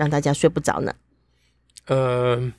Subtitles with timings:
[0.00, 0.94] 让大家睡不着呢？
[1.84, 2.50] 呃，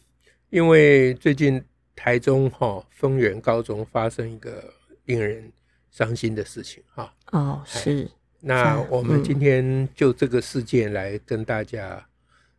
[0.52, 1.60] 因为最近
[1.96, 4.72] 台中哈丰原高中发生一个
[5.06, 5.52] 令人
[5.90, 7.12] 伤心的事情哈。
[7.32, 8.08] 哦，是。
[8.40, 12.06] 那我们今天就这个事件来跟大家、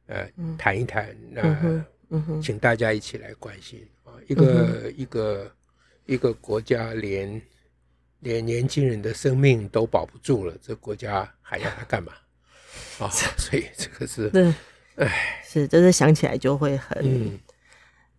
[0.07, 5.53] 嗯、呃谈一谈，嗯嗯、请大家一起来关心啊，一个、嗯、一个
[6.07, 7.41] 一个国家连
[8.19, 12.13] 连年轻人的生命都保不住了，这国家还要他干嘛？
[12.99, 14.53] 啊、哦， 所以这个是对。
[14.97, 17.39] 哎，是，真是想起来就会很、嗯、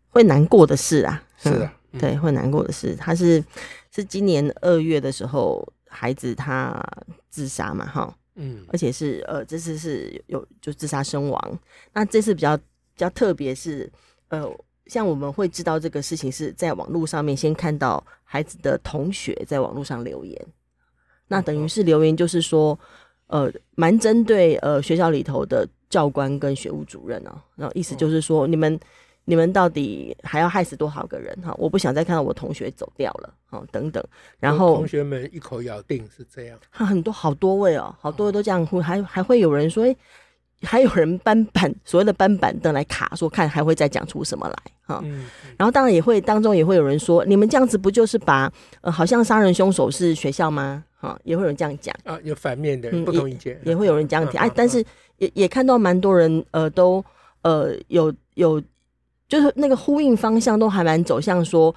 [0.10, 1.24] 会难过的事啊。
[1.38, 2.96] 是啊，嗯、对，会难过的事。
[2.96, 3.44] 他是
[3.92, 6.82] 是今年二月的时候，孩子他
[7.30, 11.60] 自杀嘛，哈，嗯，而且是呃，这次是有就自杀身亡。
[11.94, 12.64] 那这次比较比
[12.96, 13.92] 较特别是，
[14.30, 14.50] 呃，
[14.88, 20.48] 像我们会知道这个事情是在网络上面先看到孩子的同学在网络上留言，
[21.28, 22.78] 那等于是留言就是说，
[23.34, 25.68] 呃，蛮针对呃学校里头的。
[25.94, 28.80] 教官跟学务主任哦，然后意思就是说，你们
[29.26, 31.54] 你们到底还要害死多少个人哈？
[31.60, 34.04] 我不想再看到我同学走掉了，哈，等等。
[34.40, 39.96] 然后同学们一口咬定是这样，他 很多好多位哦，好多位都这样，还还会有人说，哎，
[40.64, 45.04] 还有人搬板所谓的搬板凳来卡，说看还会再讲出什么来哈。
[45.58, 50.84] 然后当然也会当中也会有人说，你们这样子不就是把呃好像杀人凶手是学校吗？
[51.00, 54.84] 哈，也会有人这样讲啊，有反面的不同意见，也会有人这样提哎，但是。
[55.18, 57.02] 也也看到蛮多人，呃，都
[57.44, 58.62] 呃有有，
[59.28, 61.74] 就是那个呼应方向都还蛮走向说，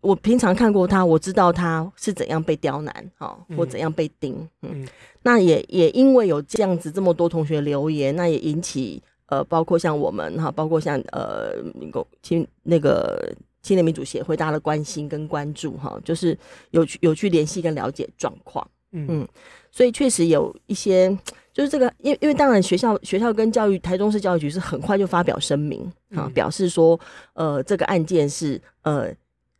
[0.00, 4.88] 我平常看过他，我知道他是怎样被刁难，哈，或怎样被盯，嗯，嗯。
[5.22, 13.30] 那也也因为有这样子这么多同学留言，那也引起呃，包括像我们哈，包括像呃，民共青那个
[13.62, 16.36] 青年民主协会大家的关心跟关注哈，就是
[16.70, 19.28] 有去有去联系跟了解状况，嗯，嗯，
[19.70, 21.16] 所以确实有一些。
[21.52, 25.82] 就是这个，因为因为当然学校学校跟教育台中市教育局是很快就发表声明
[26.14, 26.98] 啊，嗯、表示说，
[27.34, 29.12] 呃，这个案件是呃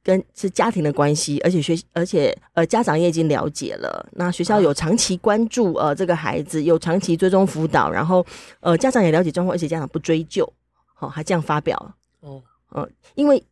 [0.03, 8.25] 跟是家庭的关系，而且学而且呃家长也已经了解了，那学校有长期关注呃这个孩子，有长期追踪辅导，然后
[8.61, 10.51] 呃家长也了解状况，而且家长不追究，
[10.95, 11.77] 好、哦、还这样发表
[12.21, 13.43] 哦，嗯、呃，因为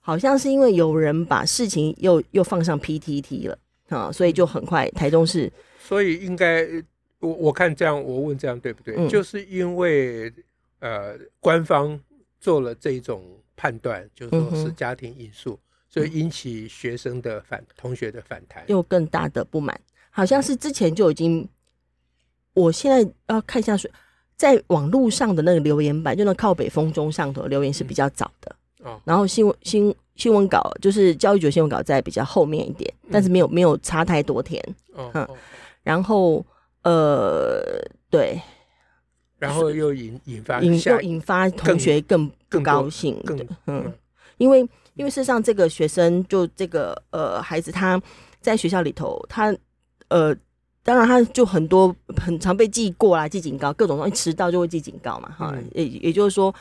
[0.00, 6.66] 好像是因为有人把事情又又放上 PTT 了啊，所以就很快台中市，所以应该。
[7.20, 8.96] 我我看这样，我问这样对不对？
[8.98, 10.30] 嗯、就是因为
[10.80, 11.98] 呃，官方
[12.38, 13.24] 做了这种
[13.56, 15.58] 判断，就说是家庭因素，
[15.94, 19.78] 所以引起学生的反、嗯、同学的反弹，又更大的不满。
[20.10, 21.48] 好像是之前就已经，嗯、
[22.54, 23.76] 我现在要看一下，
[24.36, 29.00] 在网络上的那个留言板，就那靠北风中上头留言是比较早的、嗯、哦。
[29.04, 34.60] 然后新闻新新闻稿就是教育局新闻稿在比较后面一点，但是没有、嗯、没有差太多天。
[34.96, 35.28] 嗯，
[35.82, 36.44] 然后。
[36.86, 38.38] 呃，对，
[39.38, 43.90] 然后又引引发引又引发同学更更高兴，更嗯，
[44.36, 48.00] 因为因为事实上这个学生就这个呃孩子他
[48.40, 49.54] 在学校里头，他
[50.08, 50.34] 呃
[50.82, 56.54] 当然他就很多很常被记过啦，记警告，各种东西迟到就会记警告嘛，哈，也也就是说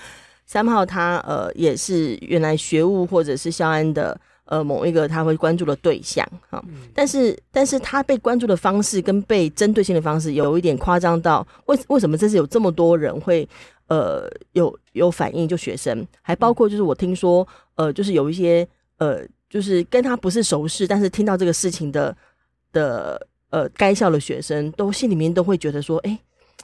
[0.46, 4.20] 三号他呃也是原来学务或者是校安的。
[4.46, 6.62] 呃，某一个他会关注的对象，哈，
[6.94, 13.48] 但是，但是他被关注的方式跟被针对性的方式有一点夸张到，为为什么这次有这么多人会
[13.88, 15.48] 呃有有反应？
[15.48, 18.68] 就学生，还包括就是我听说，呃，就是有一些
[18.98, 22.16] 呃，就是跟他不是熟识，但是听到这个事情的
[22.72, 26.20] 的呃该校的学生，都心里面都会觉得说，哎、欸，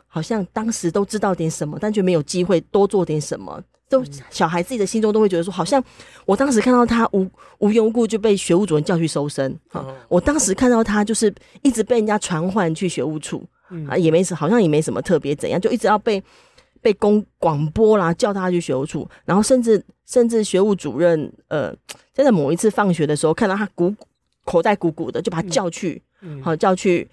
[0.08, 3.62] 好像当时都知道点什么，但却没有机会多做点什么。
[3.90, 5.84] 都小孩自己的心中都会觉得说，好像
[6.28, 7.28] 我当时看到他无
[7.58, 11.34] 无缘无故就被学务主任叫去搜身，哈，我当时看到他就是
[11.64, 13.44] 一直被人家传唤去学务处，
[13.88, 16.24] 啊，也没什，好像也没什么特别怎样，就一直要被
[16.82, 21.74] 被公广播啦，叫他去学务处，然后甚至甚至学务主任，呃，
[22.14, 23.96] 真的某一次放学的时候看到他鼓
[24.46, 26.02] 口袋鼓鼓的，就把他叫去，
[26.42, 27.10] 好叫去，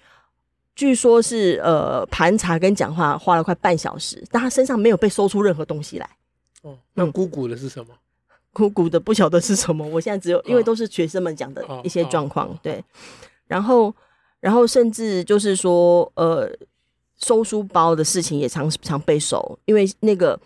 [0.75, 6.09] 据说是呃盘查跟讲话花了快半小时，但他身上没有被搜出任何东西来。
[6.63, 7.93] 哦，那鼓鼓的是什么？
[8.53, 9.85] 鼓鼓的不晓得是什么。
[9.87, 12.83] 我现在只有，因为都是学生们讲的一些状况，对。
[13.45, 13.93] 然后，
[14.39, 16.49] 然后甚至就是说，呃，
[17.17, 20.39] 收书包的事情也常常被收，因为那个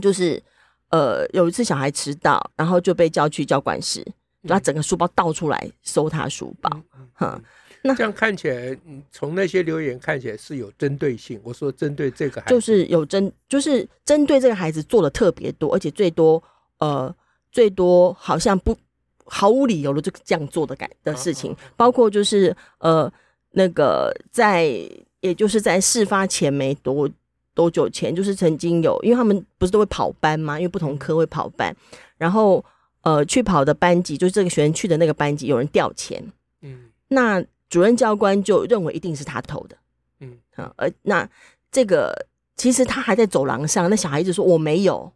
[0.00, 0.42] 就是
[0.90, 4.06] 呃有一次小孩迟到，然后就被叫去教管室，
[4.48, 6.70] 把整个书包倒出来收他书包，
[7.14, 7.44] 哈、嗯。
[7.82, 8.78] 那这样看起来，
[9.10, 11.40] 从那些留言看起来是有针对性。
[11.42, 16.42] 我说针对这个孩子，就是有针，就是针对这个孩子做的特别多，而且最多
[16.76, 17.14] 呃
[17.50, 18.76] 最多好像不
[19.24, 23.10] 毫无理由的就这样做的改的事情，包括就是呃
[23.52, 24.86] 那个在
[25.20, 27.08] 也就是在事发前没多
[27.54, 30.58] 多久前，就是曾经有，因为他们不是都会跑班吗？
[30.58, 31.74] 因为不同科会跑班，
[32.18, 32.64] 然后
[33.02, 36.22] 呃去跑的班级，就是这个学生去的那个班级有人掉钱，
[36.62, 37.44] 嗯，那。
[37.70, 39.76] 主任教官就认为一定是他偷的，
[40.18, 41.30] 嗯，好，而那
[41.70, 42.12] 这个
[42.56, 45.12] 其实他还在走廊上，那小孩子说我没有，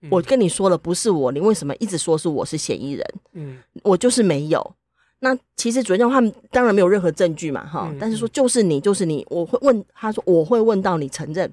[0.00, 3.14] 嗯、我跟你说了不是我，你为什么一直说是我是嫌疑人？
[3.34, 4.74] 嗯，我就是没有。
[5.20, 11.50] 那其实主任教官他们当然没有任何证据嘛，哈、嗯，但是说就是你，就是你，我会问他说我会问到你承认，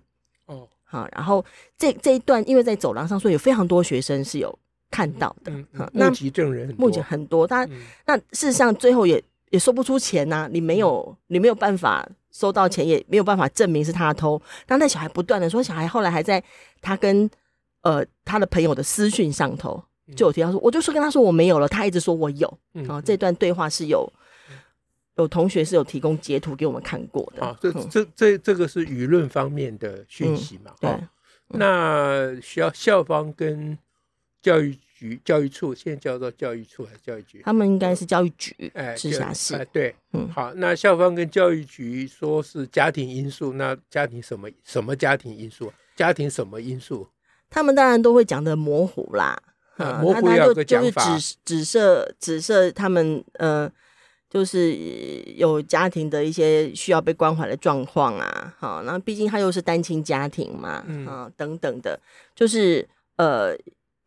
[0.48, 1.46] 哦，好，然后
[1.78, 4.58] 这这一段因为在走廊上，所以有非常多学生是有
[4.90, 7.72] 看到的，嗯，嗯，目击证人目击很多，他、嗯、
[8.06, 9.24] 那事实上最后也。
[9.50, 14.42] 也说不出钱呐、啊，你没有，你没有办法收到钱，也没有办法证明是他偷。
[14.66, 16.44] 当那小孩不断的说，小孩后来还在
[16.82, 17.30] 他跟
[17.80, 19.82] 呃他的朋友的私讯上头
[20.16, 22.60] 就有提到说，我就说跟他说我没有了，他一直说我有。
[22.74, 24.12] 嗯、啊，这段对话是有
[25.18, 27.44] 有同学是有提供截图给我们看过的。
[27.44, 30.72] 啊，这这这这个是舆论方面的讯息嘛？
[30.72, 31.00] 嗯、对、哦，
[31.48, 33.78] 那学校校方跟
[34.42, 34.78] 教育。
[35.00, 37.44] 局教育处现在叫做教育处还是教育局？
[37.44, 39.54] 他们应该是教育局，哎，直辖市。
[39.54, 45.72] 哎，对，嗯，好，那校方跟教育局说是家庭因素，那家庭什么什么家庭因素？
[45.96, 47.08] 家庭什么因素？
[47.48, 49.40] 他们当然都会讲的模糊啦，
[49.78, 53.72] 啊、模糊要个讲法，就是指指涉指涉他们呃，
[54.30, 54.76] 就是
[55.36, 62.00] 有家庭的一些需要被关怀的状况啊，好，那毕竟他又是单亲家庭嘛，啊、嗯，等等的，
[62.36, 63.58] 就是呃。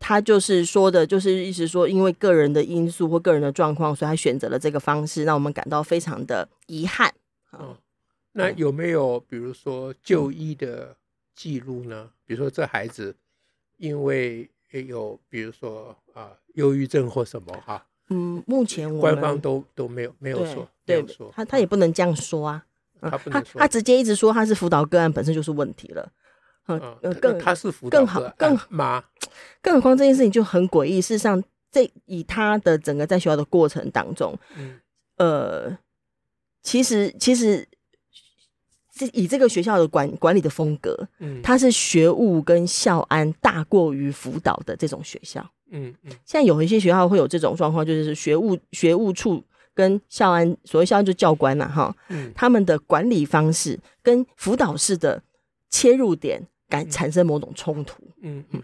[0.02, 7.12] 他就是说的，就是意思说，因为个人的因素或个人的状况，所以他选择了这个方式，让我们感到非常的遗憾。
[7.52, 7.76] 嗯，
[8.32, 10.96] 那有没有比如说就医的
[11.36, 12.04] 记录呢？
[12.04, 13.14] 嗯、比如说这孩子
[13.76, 17.84] 因为有，比如说啊，忧郁症或什么哈？
[18.08, 22.64] 嗯，目前我官方都都没有没有说，没有说，他他也不能这样说啊。
[23.00, 26.12] 嗯、他他他直接一直说他是辅导个案本身就是问题了。
[26.66, 29.02] 嗯，更他是辅导更好更妈，
[29.60, 31.00] 更何况这件事情就很诡异。
[31.00, 34.78] 事实上，这以他的整个在学校的过程当中，嗯，
[35.16, 35.78] 呃，
[36.62, 37.66] 其实其实
[39.00, 46.10] 这以这个学校的管管理的风格，嗯，它是学务跟校安大过于辅导的这种学校，嗯嗯。
[46.26, 49.42] 现在有一些学校会有这种状况，就是学务学务处
[49.74, 55.22] 跟校安，所谓校安就教官呐，哈，嗯，他们的管理方式跟辅导式的
[55.70, 56.46] 切入点。
[56.70, 58.62] 感产生某种冲突，嗯嗯，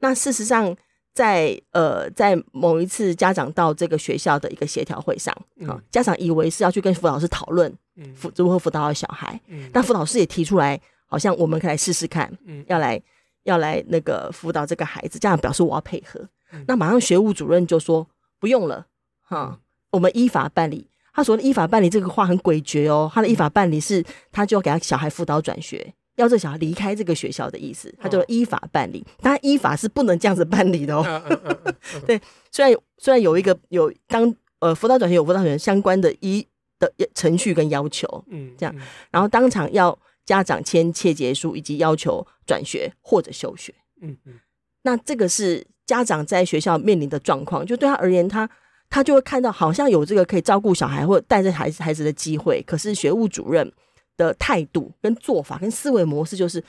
[0.00, 0.76] 那事实上
[1.16, 13.00] 在，呃，在某一次家长到这个学校的一个协调会上，啊、嗯，家长以为是要去跟辅导师讨论，嗯，辅如何辅导小孩，嗯，但辅导师也提出来，好像我们可以来试试看，嗯，要来
[13.44, 16.20] 要来那个辅导这个孩子，家长表示我要配合，
[16.52, 18.06] 嗯、那马上学务主任就说
[18.38, 18.86] 不用了，
[19.22, 19.58] 哈、嗯，
[19.92, 20.90] 我们依法办理。
[21.14, 25.94] 他说依法办理这个话很诡谲哦，他的依法办理是他就要给他小孩辅导转学。
[26.16, 29.04] 要这小孩离开这个学校的意思，他就依法办理。
[29.20, 31.22] 当然，依法是不能这样子办理的哦。
[32.06, 32.20] 对，
[32.50, 36.46] 虽然虽然有一个有当呃辅导转学有辅导转学相关的一
[36.78, 38.74] 的程序跟要求，嗯，这样，
[39.10, 43.74] 然后当场要家长签切结书，以及要求转学或者休学。
[44.00, 44.34] 嗯嗯，
[44.82, 48.48] 那这个是家长在学校面临的状况，就对他而言，他
[48.88, 53.70] 他就会看到好像有这个可以照顾小孩或带着孩子孩子的机会，可是学务主任。
[54.16, 56.62] 的态度跟做法跟思维模式就是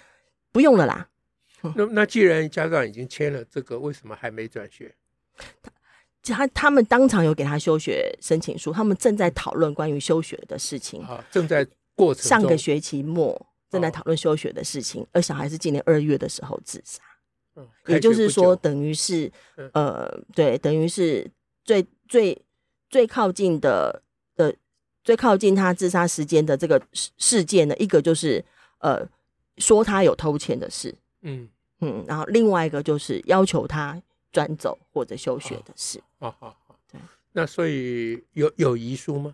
[0.51, 1.09] 不用了啦。
[1.75, 4.93] 那那既然家长已经签了这个，为什么还没转学？
[6.23, 11.01] 他他们当场有给他休学申请书，他们正在讨论关于休学的事情。
[11.03, 17.01] 啊，正在过程上个学期末正在讨论休学的事情，而小孩是今年二月的时候自杀。
[17.55, 19.31] 嗯，也就是说，等于是
[19.73, 21.27] 呃，对，等于是
[21.63, 22.39] 最最
[22.89, 24.03] 最靠近的的。
[25.07, 28.43] 最靠近他自杀时间的这个事事件呢，一个就是
[28.79, 29.07] 呃
[29.57, 31.47] 说他有偷钱的事，嗯
[31.79, 34.01] 嗯，然后另外一个就是要求他
[34.33, 36.03] 转走或者休学的事。
[36.19, 36.99] 好好好，对。
[37.31, 39.33] 那所以有有遗书吗？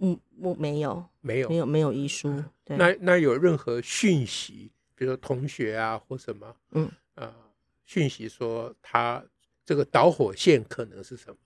[0.00, 2.42] 嗯，我没有，没有，没有，没有遗书。
[2.64, 2.76] 对。
[2.76, 7.32] 那那有任何讯息，比如说同学啊或什么，嗯呃，
[7.86, 9.24] 讯息说他
[9.64, 11.36] 这个导火线可能是什么？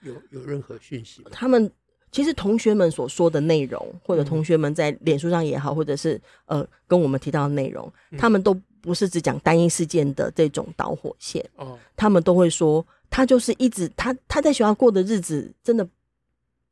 [0.00, 1.30] 有有任何讯息吗？
[1.32, 1.70] 他们。
[2.14, 11.44] 其实同学们所说的内容，或者同学们在脸书上也好，或者是呃跟我们提到的内容，他们都不是只讲单一事件的这种导火线。
[11.56, 15.84] 哦，他们都会说他就是一直他他在学校过的日子真的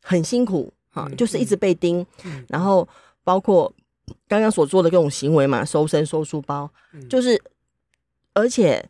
[0.00, 2.06] 很辛苦啊，就是一直被盯，
[2.46, 2.88] 然后
[3.24, 3.74] 包括
[4.28, 6.70] 刚刚所做的各种行为嘛，搜身、收书包，
[7.10, 7.42] 就是
[8.32, 8.88] 而且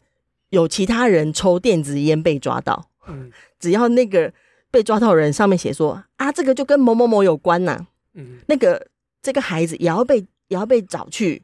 [0.50, 2.90] 有其他人抽电子烟被抓到，
[3.58, 4.30] 只要那个
[4.72, 8.84] 被抓到的人上面写说啊，这个就跟某某某有关呐，嗯那个
[9.22, 11.40] 这个孩子也要被也要被找去。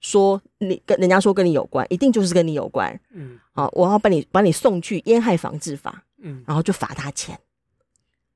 [0.00, 2.88] 说你跟人家说跟你有关，一定就是跟你有关。
[3.10, 6.04] 嗯，好，我要把你把你送去烟害防治法。
[6.22, 7.36] 嗯，然后就罚他钱。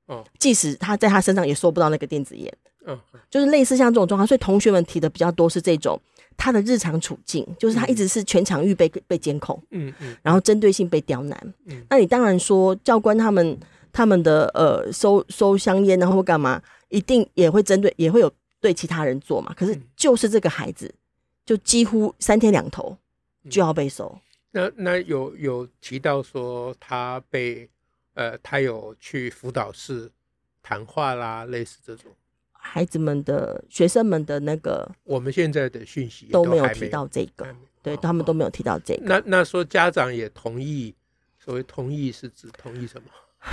[0.07, 2.53] 哦，即使他在他身上也收不到那个电子烟。
[2.85, 2.99] 嗯，
[3.29, 5.97] 就是类似像这种状况，所以同学们提的比较多是这种
[6.35, 9.57] 他的日常处境，就是他一直是全场域被被监控。
[9.71, 11.53] 嗯嗯，然后针对性被刁难。
[11.67, 13.57] 嗯，那你当然说教官他们
[13.93, 19.53] 他们的呃收收香烟然后干嘛，一定也会针对也会有对其他人做嘛。
[19.55, 20.93] 可是就是这个孩子。
[21.45, 22.97] 就几乎三天两头
[23.49, 24.17] 就要被收。
[24.53, 27.69] 嗯、那那有有提到说他被
[28.13, 30.09] 呃，他有去辅导室
[30.61, 32.09] 谈话啦，类似这种
[32.53, 37.45] 孩子们的学生们的那个，我们现在的讯息都没有提到这个，
[37.81, 39.03] 对他们都没有提到这个。
[39.03, 40.95] 那那说家长也同意，
[41.37, 43.09] 所谓同意是指同意什么？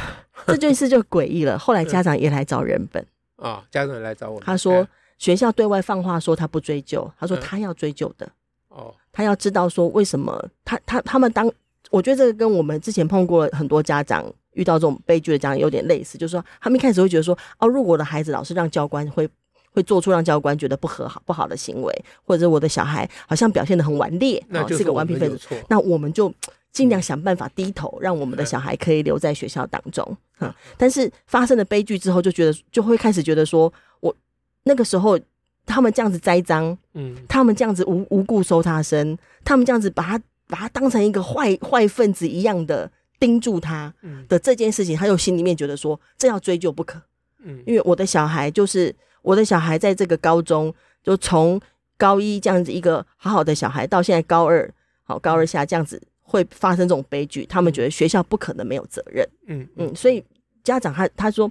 [0.51, 1.59] 这件事就诡异了。
[1.59, 3.03] 后来家长也来找人本
[3.37, 4.87] 啊、嗯哦，家长也来找我们，他说。
[5.21, 8.27] 学校对外放话说他不追究，他说他要追究的。
[8.69, 11.47] 哦，他要知道说为什么他他他们当，
[11.91, 19.29] 我觉得这个跟我们之前碰过很多家长遇到这种悲剧的家长有点类似，就是说他们一开始会觉得说，哦，如果我的孩子老是让教官会
[19.73, 26.33] 会做出让教官觉得不和好不好的行为，或者我的小孩好像表现的很顽劣，那就是个顽皮分子，那我们就
[26.73, 30.17] 尽量想办法低头，让我们的小孩可以留在学校当中。
[30.41, 33.73] 嗯，但是发生了悲剧之后，就觉得就会开始觉得说。
[34.01, 34.17] 我
[34.63, 35.19] 那个时候，
[35.67, 43.93] 他们这样子栽赃，嗯，他们这样子无无故搜他身，他们这样子把他把他当成一个坏坏分子一样的盯住他
[44.27, 47.01] 的这件事情，他又心里面觉得说，这要追究不可，
[47.43, 50.73] 嗯，因为我的小孩就是我的小孩，在这个高中
[51.03, 51.61] 就从
[51.99, 54.73] 高一这样子一个好好的小孩，到现在高二，
[55.03, 60.25] 好高二下这样子会发生这种悲剧，他们觉得学校不可能没有责任，嗯嗯，所以
[60.63, 61.51] 家长他他说，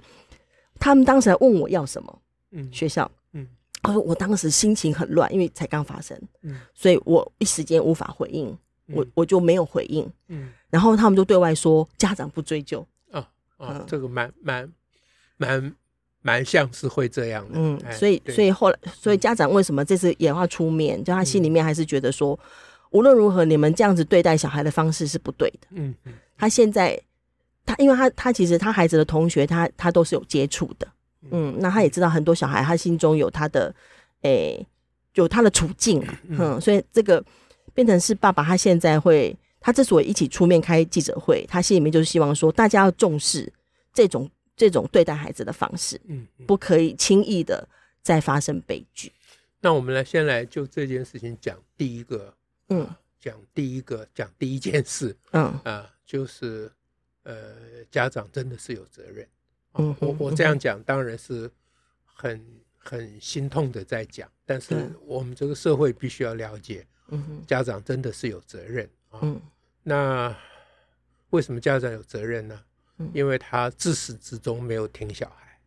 [0.78, 2.22] 他们当时还问我要什么。
[2.52, 3.46] 嗯，学校，嗯，
[3.80, 8.48] 他说我当时心情很乱，因为才刚发生，嗯，所以我一时间无法回应，
[8.88, 13.20] 嗯、我我就没有回应，嗯，然后他们就对外说家长不追究，啊
[13.56, 14.72] 啊，嗯、这个蛮蛮
[15.36, 15.72] 蛮
[16.22, 20.98] 蛮像是会这样的，嗯，所以所以后来，所以家长为什么这次也要出面？
[21.04, 22.36] 就他心里面还是觉得说，
[22.90, 27.00] 无论如何，你们这样子对待小孩的方式是不对的，嗯嗯，他现在
[27.64, 30.86] 他因为他他其实他孩子的同学他他都是有接触的。
[31.30, 33.72] 嗯，那他也知道很多小孩，他心中有他的，
[34.22, 34.66] 诶、欸，
[35.16, 37.22] 有他的处境啊，嗯，所以这个
[37.74, 43.52] 变成是爸爸，他现在会，他之所以一起出面开记者会，他心里面就是希望说，大家要重视
[43.92, 47.68] 这种这种对待孩子的方式，嗯，不可以轻易的
[48.00, 49.12] 再发生悲剧。
[49.60, 52.32] 那我们来先来就这件事情讲第一个，
[52.70, 55.44] 嗯，讲第一个讲第一件事，嗯。
[55.64, 56.70] 啊，就是
[57.22, 59.28] 呃，家长真的是有责任。
[59.74, 61.50] 嗯，我我这样讲当然是
[62.04, 62.44] 很
[62.76, 69.20] 很心痛的在讲，但是我们这个社会必须要了解，嗯，家长真的是有责任啊。
[69.22, 69.40] 嗯，
[69.82, 70.36] 那
[71.30, 72.60] 为什么家长有责任呢？
[73.14, 75.58] 因为他自始至终没有听小孩，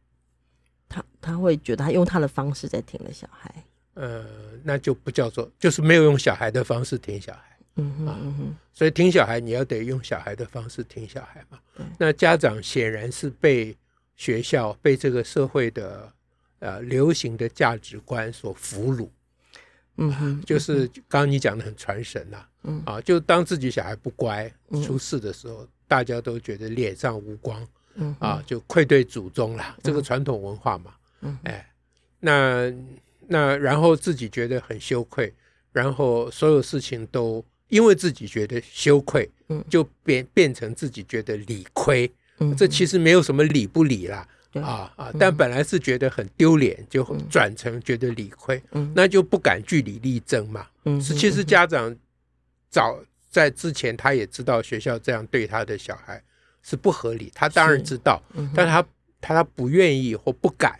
[0.88, 4.26] 他他会觉得他用他的方式在听了小孩，呃，
[4.64, 7.58] 那就不叫做，就是没有用小孩的方式挺小孩。
[7.76, 11.60] 嗯哼嗯哼，所以听小孩你要得用小孩的方式听小孩嘛。
[11.98, 13.76] 那家长显然是被。
[14.16, 16.14] 学校被这个社会的
[16.60, 19.10] 呃流行的价值观所俘虏，
[19.98, 22.82] 嗯哼，就是刚刚你讲的很传神呐，嗯。
[22.86, 24.50] 啊，就当自己小孩不乖
[24.86, 31.68] 出事的时候，大家都觉得脸上无光，嗯啊，就愧对祖宗了，这个传统文化嘛，嗯，哎，
[32.20, 32.72] 那
[33.28, 35.34] 那然后自己觉得很羞愧，
[35.72, 42.12] 然后所有事情都因为自己觉得羞愧，嗯，就变变成自己觉得理亏。
[42.40, 45.12] 嗯这其实没有什么理不理啦，啊啊！
[45.20, 48.62] 但本来是觉得很丢脸，就转成觉得理亏，
[48.96, 50.66] 那就不敢据理力争嘛。
[51.00, 51.96] 是，其实家长
[52.72, 53.00] 早
[53.30, 56.22] 在之前他也知道学校这样对他的小孩
[56.64, 58.22] 是不合理，他当然知道，
[58.54, 58.82] 但他
[59.22, 60.78] 他他不愿意或不敢，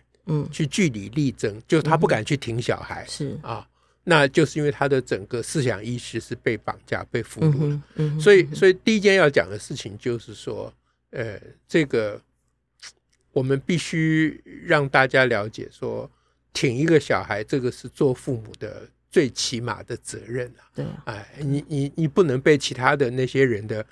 [0.52, 3.68] 去据理力争，就他不敢去挺小孩，是啊，
[4.04, 7.82] 那就是因为他的整个思想意识是被绑架、被俘虏了。
[7.96, 10.74] 嗯所以，所以第一件要讲的事情就是说。
[11.16, 12.20] 呃，这个
[13.34, 16.10] 我们必须让大家了解说，
[16.52, 20.66] 挺一个小孩，这个是做父母的最起码的责任啊。
[20.74, 23.86] 对啊，哎，你你你不能被其他的那些人的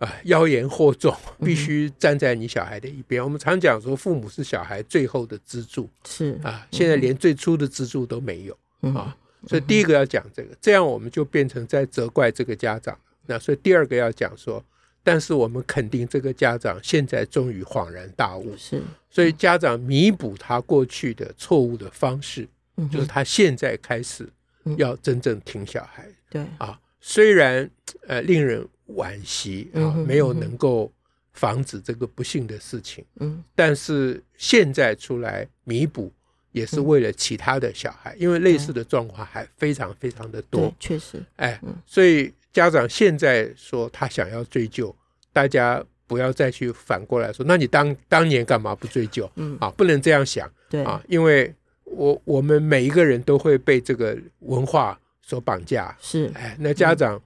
[0.00, 3.22] 啊妖言惑众，必须站在你小孩的一边。
[3.22, 9.16] 嗯、我们常讲说，父母是小孩最后的支柱，是啊，现在连最初的支柱都没有、嗯、啊。
[9.46, 12.98] 所以第一个要讲这个，这样我们就变成在责怪这个家长。
[13.26, 14.62] 那所以第二个要讲说，
[15.02, 18.82] 但是我们肯定这个家长现在终于恍然大悟，是。
[19.08, 24.28] 所以家长弥补他过去的错误的方式，嗯、就是他现在开始
[24.76, 26.06] 要真正听小孩。
[26.06, 27.70] 嗯、对啊，虽然
[28.06, 28.66] 呃令人
[28.96, 30.92] 惋惜啊，没有能够
[31.32, 36.12] 防止这个不幸的事情，嗯，但是现在出来弥补。
[36.52, 40.74] 也是为了其他的小孩，因为类似的状况还非常非常的多。
[40.80, 44.92] 确实，哎，所以家长现在说他想要追究，
[45.32, 49.30] 大家不要再去反过来说，那你当当年干嘛不追究？
[49.36, 50.50] 嗯，啊，不能这样想。
[50.68, 51.54] 对啊，因为
[51.84, 55.96] 我我们每一个人都会被这个文化所绑架。
[56.00, 57.22] 是，哎，那家长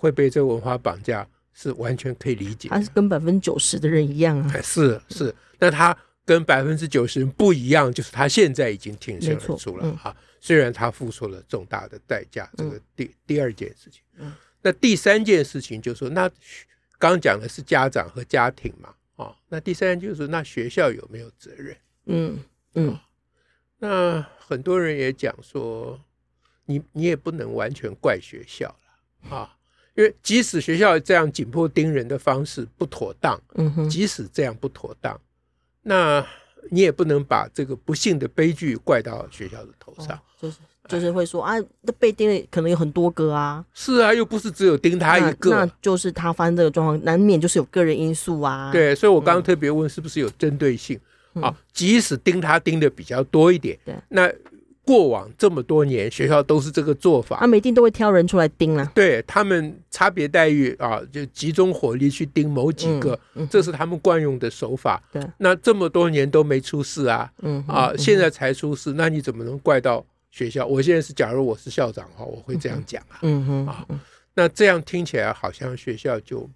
[0.00, 2.70] 会被这个文化绑架，是完全可以理解。
[2.70, 4.52] 他是跟百分之九十的人一样啊。
[4.54, 5.96] 哎，是是，那他。
[6.22, 10.22] 跟百分之九十人不一样，就是他现在已经挺身而出了哈、嗯。
[10.38, 14.00] 虽然他付出了重大的代价，这个第、嗯、第二件事情。
[14.16, 16.30] 嗯，那第三件事情就是说，那
[17.00, 21.76] 刚讲的是家长和家庭嘛，啊，那第三件就是那学校有没有责任？
[22.06, 22.38] 嗯
[22.74, 22.96] 嗯，
[23.78, 26.00] 那很多人也讲说，
[26.64, 29.56] 你你也不能完全怪学校了啊，
[29.96, 35.20] 因为即使学校这样紧迫盯人的方式不妥当，嗯哼，即使这样不妥当。
[35.82, 36.24] 那
[36.70, 40.56] 你也不能把这个不幸的悲剧怪到学校的头上，哦、就是
[40.88, 48.70] 就是会说啊，那被盯的可能有很多个啊，是啊，又不是只有盯他一个，那，那就是他发生这个状况，难免就是有个人因素啊。
[48.72, 50.98] 对，所以我刚刚特别问，是不是有针对性、
[51.34, 51.56] 嗯、啊？
[51.72, 54.30] 即使盯他盯的比较多一点，对，那。
[54.84, 58.90] 过往这么多年，学校都是这个做法，他们一定都会挑人出来盯了。
[58.94, 63.18] 对，他们差别待遇啊，就集中火力去盯某几个，
[63.50, 65.00] 这是他们惯用的手法。
[65.12, 70.66] 对，那这么多年都没出事啊，嗯啊，现在才出事，那你怎么能怪到学校？
[70.66, 73.86] 我现在是，假如我是校长的话，我会这样讲啊，嗯哼啊，
[74.34, 76.48] 那这样听起来好像学校就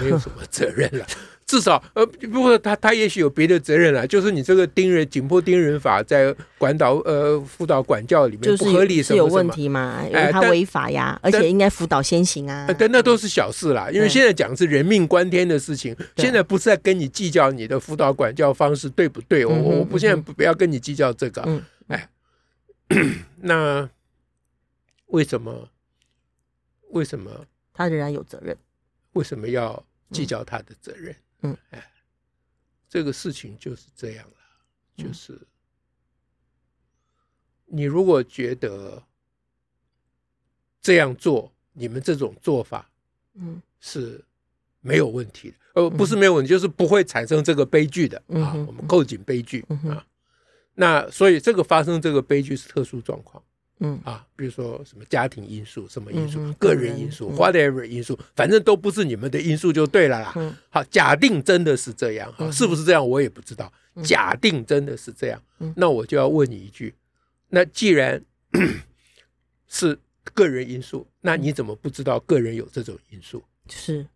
[0.00, 1.06] 没有什么责任了。
[1.46, 10.02] 至少，呃，不过他他也许有别的责任啊，就是你这个盯人紧迫盯人法在管导呃辅导管教里面不合理什么什么，是有问题嘛？
[10.08, 12.66] 因为他违法呀，而且应该辅导先行啊。
[12.76, 19.46] 但那都是小事啦，因为现在讲的是人命关天的事情，现在不是在跟你计较你的辅导管教方式对不对？
[19.46, 21.42] 我我不现在不要跟你计较这个。
[21.46, 22.08] 嗯，哎，
[23.42, 23.88] 那
[25.06, 25.68] 为什么？
[26.90, 27.30] 为什么
[27.72, 28.56] 他仍然有责任？
[29.12, 29.80] 为什么要
[30.10, 31.12] 计较他的责任？
[31.12, 31.16] 嗯，
[31.70, 31.92] 哎，
[32.88, 34.36] 这个事情就是这样了，
[34.96, 35.38] 就是
[37.66, 39.02] 你如果觉得
[40.80, 42.90] 这样做，你们这种做法，
[43.34, 44.24] 嗯，是
[44.80, 48.54] 没有问题的，呃，不是没有问题，就是不会产生这个悲剧的啊。
[48.66, 50.06] 我们扣紧悲剧啊，
[50.74, 53.42] 那所以这个发生这个悲剧是特殊状况。
[53.80, 60.32] 嗯啊，比如说什么家庭因素、什么因素、嗯、个人因素、嗯、whatever 因素，反正都不是你们的因素就对了啦。
[60.36, 63.70] 嗯、好，假定真的是这样，哈、嗯，是不是这样我也不知道。
[63.94, 66.94] 嗯、假定真的是这样，嗯、那我就要问你一句：
[67.50, 68.22] 那既然
[69.68, 69.98] 是
[70.32, 73.44] 个人因素，那你怎么不知道个人有这种因素？
[73.68, 74.06] 是，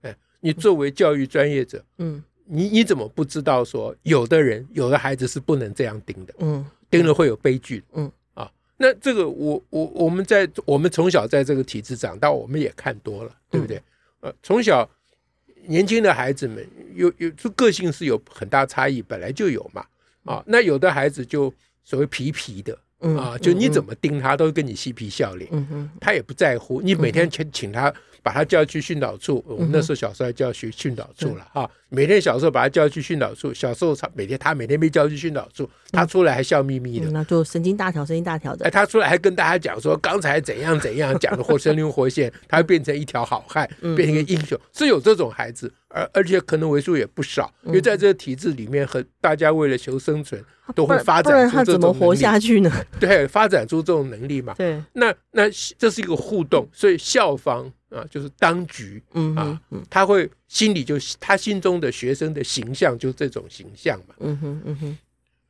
[0.00, 6.34] 哎，你作为教育专业者，嗯，你你怎么不知道说有的人有的孩子是不能这样盯的？
[6.38, 7.84] 嗯，盯了会有悲剧。
[7.92, 8.10] 嗯。
[8.82, 13.80] 那这个我我我们在我们从小在这个体制长大，我们也看多了，对不对？
[14.22, 14.88] 呃，从小
[15.68, 16.66] 年轻的孩子们
[16.96, 19.86] 有有就个性是有很大差异，本来就有嘛。
[20.24, 21.52] 啊，那有的孩子就
[21.84, 22.76] 所谓皮皮的。
[23.16, 25.48] 啊，就你怎么盯他，都跟你嬉皮笑脸，
[26.00, 26.80] 他也不在乎。
[26.80, 27.92] 你每天请请他，
[28.22, 31.68] 把他叫去训导处，我们那时候小时候还叫去训导处了哈。
[31.88, 38.64] 每天小时候把他叫去训导处，小时候他每天他每天被叫去训导处，他出来还笑眯眯的，那就神经大条，神经大条的。
[38.64, 50.42] 哎，他出来还跟大家讲说刚才怎样怎样，讲的活生灵活现，他会变成一条好汉，变成一个英雄，是有这种孩子，而而且可能为数也不少，因为在这个体制里面，和大家为了求生存。
[50.76, 52.70] 都会发展出这种能力，不然他怎么活下去呢？
[52.98, 54.54] 对，发展出这种能力嘛。
[54.56, 55.42] 对，那那
[55.76, 64.14] 这是一个互动，所以校方啊，就是当局嗯啊，他会心里就他心中的学生的形象就这种形象嘛。
[64.20, 64.98] 嗯哼，嗯哼。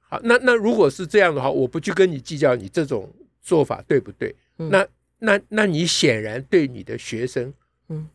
[0.00, 4.34] 好，那那如果是这样的话，我不去跟你计较你这种做法对不对？
[4.56, 4.86] 那
[5.18, 7.52] 那那你显然对你的学生，
[7.88, 8.08] 嗯，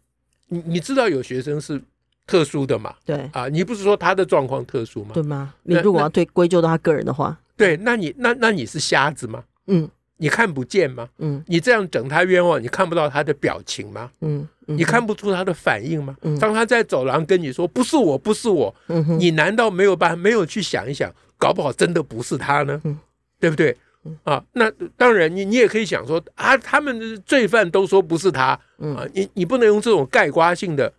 [0.47, 1.81] 你你知道有学生是。
[2.29, 5.11] 特殊的嘛，对啊，你不是说他的状况特殊吗？
[5.13, 5.53] 对吗？
[5.63, 9.41] 你如果要对归咎到他个人的话，对，那你那那你是瞎子吗？
[9.67, 11.07] 嗯，你看不见吗？
[11.19, 14.11] 嗯，你这样整他冤枉，你看不到他的表情吗？
[14.21, 16.15] 嗯，你看不出他的反应吗？
[16.21, 22.81] 嗯，当他在走廊跟你说“不是我，不是我”，嗯，你难道没有办法没有去想一想，搞不好真的不是他呢？
[22.83, 22.97] 嗯，
[23.39, 23.75] 对不对？
[24.23, 30.91] 啊，那当然，你你也可以想说啊，他们的罪犯都说不是他，啊，你你不能用这种概括性的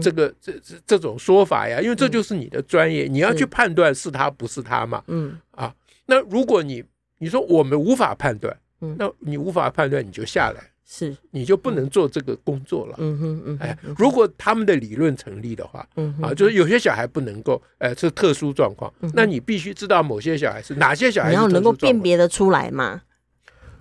[0.00, 5.02] 这个这这这种说法呀，因为这就是你的专业，你要去判断是他不是他嘛。
[5.08, 5.70] 嗯，啊，
[6.06, 6.82] 那如果你
[7.18, 8.56] 你说我们无法判断，
[8.98, 10.60] 那你无法判断，你就下来。
[10.88, 12.94] 是，你就不能做这个工作了。
[12.98, 23.02] 嗯哼嗯，哎，如果他们的理论成立的话，嗯啊，就是有些小孩不能够，呃，是特殊状况，那你必须知道某些小孩是哪些小孩，你要能够辨别的出来嘛。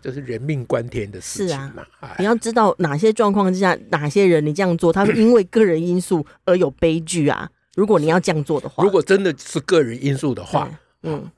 [0.02, 1.86] 这是人命关天的事情嘛。
[2.18, 7.48] 你要知道哪些状况之下，哪些人你这样做，他是因为个人因素而有悲剧啊。
[7.76, 10.68] 如果你要这样做的话，如果真的是个人因素的话，
[11.04, 11.30] 嗯，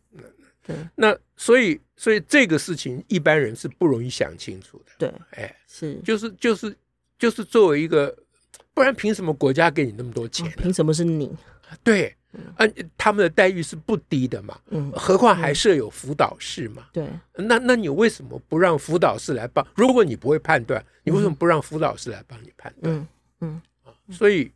[0.65, 1.77] 对，那所以。
[1.97, 4.91] 所以这个事情一般人是不容易想清楚的。
[4.99, 6.77] 对，哎，是，就是就是
[7.17, 8.15] 就是作为一个，
[8.73, 10.47] 不然凭什么国家给你那么多钱？
[10.51, 11.35] 凭什么是你？
[11.83, 12.15] 对，
[12.55, 14.61] 啊，他们的待遇是不低的嘛。
[14.69, 16.87] 嗯，何况还设有辅导室嘛。
[16.93, 19.67] 对，那那你为什么不让辅导室来帮？
[19.75, 22.95] 如果你不会判断，你为什么不让辅导室来帮你判断？
[22.95, 23.07] 嗯
[23.41, 24.51] 嗯啊，所以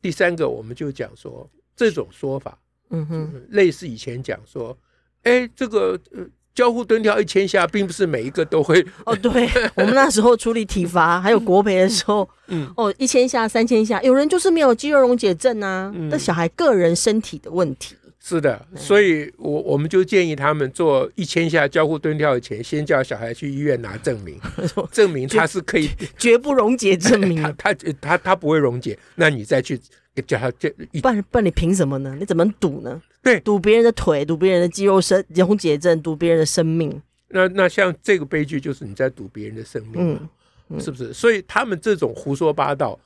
[0.00, 2.56] 第三个，我们就讲说这种说法，
[2.90, 4.78] 嗯哼，类似以前讲说，
[5.24, 6.24] 哎，这个呃。
[6.54, 8.84] 交互蹲跳一千下，并不是每一个都会。
[9.06, 17.96] 哦，对， 我们那时候处理体罚 还有国培的时候，嗯，哦，一千下、三千下，有人就是没有肌肉溶解症啊，那、嗯、小孩个人身体的问题。
[18.24, 24.38] 是的，所以我我们就建议他们做一千下交互蹲跳以前，先叫小孩去医院拿证明，
[24.92, 29.76] 证明他是可以绝不溶解证明， 他他他他不会溶解，那你再去
[30.24, 32.16] 叫他这，不然不然你凭什么呢？
[32.16, 33.02] 你怎么赌呢？
[33.24, 37.02] 对，赌别人的腿，赌别人的肌肉生溶解症，赌别人的生命。
[37.28, 40.28] 那那像这个悲剧，就是你在赌别人的生命，嗯
[40.68, 41.12] 嗯、是不是？
[41.12, 42.96] 所以他们这种胡说八道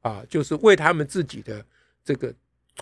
[0.00, 1.62] 啊，就是为他们自己的
[2.04, 2.32] 这个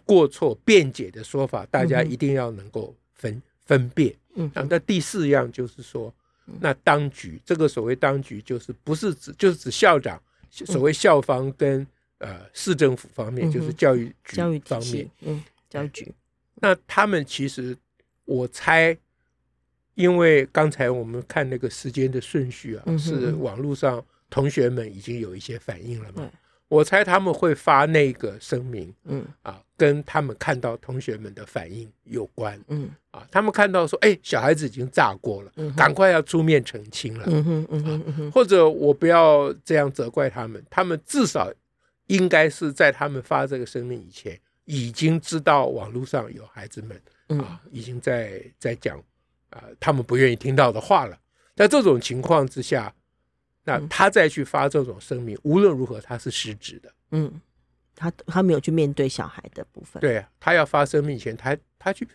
[0.05, 4.15] 过错辩解的说法，大家一定要能够分、嗯、分辨。
[4.35, 6.13] 嗯，那第四样就是说，
[6.61, 11.81] 那当局这个所谓当局，就是不是指就是指校长，所谓校方跟、
[12.19, 16.15] 嗯、呃市政府方面，就是教育局方面，嗯，教育局。
[16.63, 17.77] 那他们其实，
[18.25, 18.97] 我猜，
[19.95, 26.31] 因为刚才我们看那个时间的顺序啊，是网络上同学们已经有一些反应了嘛。
[26.71, 41.53] 我猜他们会发那个声明，嗯啊，跟他们看到同学们的反应有关，嗯啊，他们看到说，哎，小孩子已经炸锅了，赶快要出面澄清了，嗯哼嗯哼，或者我不要这样责怪他们，他们至少
[42.07, 44.39] 应该是在他们发这个声明以前。
[44.67, 48.97] 已经知道网络上有孩子们啊，已经在在讲
[49.49, 51.19] 啊，他们不愿意听到的话了。
[51.57, 52.95] 在这种情况之下，
[53.65, 56.93] 那他再去发这种声明，无论如何他是失职的。
[57.13, 57.41] 嗯，
[57.95, 60.01] 他他没有去面对小孩的部分。
[60.01, 62.07] 对，他要发声明前，他他去。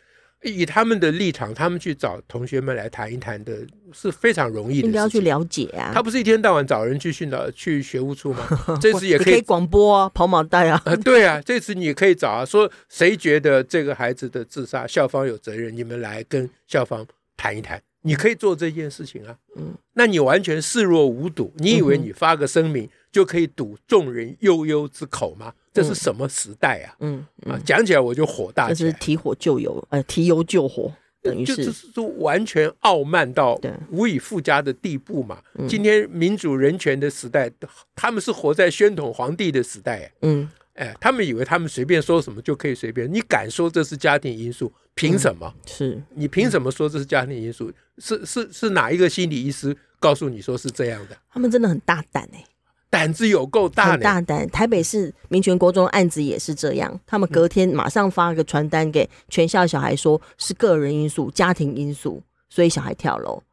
[0.43, 4.85] 以他们的立场，他们去找同学们来谈一谈的是非常容易的。
[4.85, 5.89] 应该要去了解啊。
[5.91, 8.45] 他不是一天到晚找人去训导去学务处吗？
[8.79, 10.79] 这次也可以广播啊，跑马带啊。
[10.85, 17.03] 啊，对啊，这次你也可以找啊，说谁觉得这个孩子的自杀校方有责任，你们来跟校方
[17.35, 17.81] 谈一谈。
[18.05, 19.35] 你可以做这件事情啊。
[19.57, 19.73] 嗯。
[19.93, 25.53] 那你完全视若无睹，你以为你发个声明就可以堵众人悠悠之口吗？
[25.73, 26.95] 这是什么时代啊？
[26.99, 28.69] 嗯，嗯啊，讲起来我就火大。
[28.69, 30.91] 这是提火救油，呃，提油救火，
[31.21, 35.41] 等于是就是说完全傲慢到无以复加的地步嘛。
[35.57, 40.11] 对今天民主人权的时代，嗯、他们是活在宣统皇帝的时代。
[40.21, 43.11] 嗯，哎，他们以为他们随便说什么就可以随便。
[43.11, 44.71] 你敢说这是家庭因素？
[44.93, 45.53] 凭什么？
[45.55, 47.71] 嗯、是你凭什么说这是家庭因素？
[47.97, 51.17] 是是是哪一个心理医师告诉你说是这样的？
[51.29, 52.43] 他们真的很大胆哎。
[52.87, 54.47] 胆子有够大，很大胆。
[54.49, 63.43] 台北市民权国中案子也是这样，他们隔天马上发个传单给全校小孩，说是个人因素、家庭因素，所以小孩跳楼，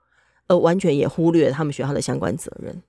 [0.46, 2.82] 而完全也忽略了他们学校的相关责任。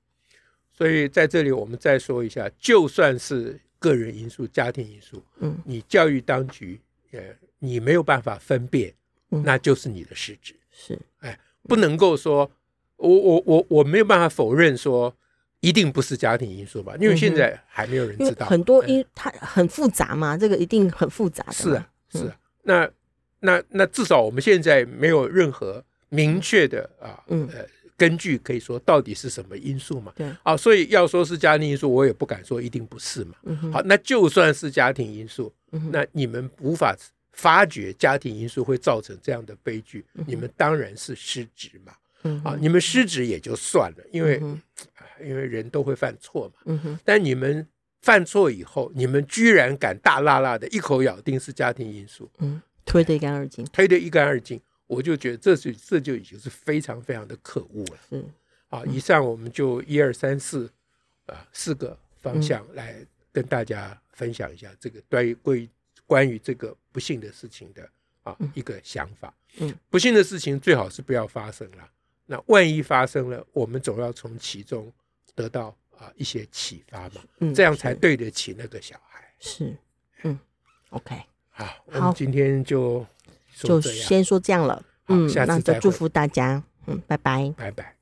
[0.76, 6.80] 所以在这里，我们再说一下，就算是个人因素、家庭因素，嗯，你教育当局，
[7.12, 7.20] 呃，
[7.60, 8.94] 你没有办法分辨，
[9.28, 10.56] 那就是你的失职。
[10.72, 12.50] 是，哎，不能够说，
[12.96, 15.14] 我我我我没有办法否认说。
[15.66, 16.94] 一定不是家庭因素吧？
[17.00, 21.54] 因为现在还没有人知道，很多因它很复杂嘛，这个一定很复杂的。
[21.54, 22.38] 是啊，是啊。
[22.64, 22.92] 那
[23.40, 27.66] 那那至少我们现在没有任何明确的啊，呃，
[27.98, 30.14] 根据可以说到底是什么因素嘛？
[30.16, 30.30] 对。
[30.44, 33.36] 啊，所以要说是家庭因素，我也不敢说一定不是嘛。
[33.72, 35.54] 好，那就算是家庭因素，
[35.92, 36.96] 那你们无法
[37.32, 41.94] 发觉家庭因素会造成这样的悲剧，你们当然是失职嘛。
[42.24, 44.62] 嗯，啊，你们失职也就算了，因为、嗯、
[45.22, 47.00] 因为人都会犯错嘛。
[47.04, 47.68] 但你们
[48.02, 54.62] 犯错以后，你们居然敢大剌剌的一口咬定是家庭因素，嗯，推得一干二净，推得一干二净，
[54.94, 58.00] 我就觉得这是这就已经是非常非常的可恶了。
[58.12, 58.30] 嗯。
[58.68, 60.72] 好，以上我们就一二三四
[61.28, 65.70] 啊四个方向来跟大家分享一下这个关于关于
[66.08, 67.88] 关于这个不幸的事情的
[68.24, 69.34] 啊一个想法。
[69.58, 71.90] 嗯，不幸的事情最好是不要发生了。
[72.26, 74.92] 那万一发生了，我们总要从其中
[75.36, 79.32] 得到啊一些启发嘛，嗯，这样才对得起那个小孩。
[79.40, 79.76] 是，
[80.24, 80.40] 嗯
[80.90, 83.06] ，OK，好，我们今天就
[83.60, 84.82] 就先说这样了。
[85.08, 86.64] 嗯，下次再祝福大家。
[86.88, 87.92] 嗯，拜拜，拜拜。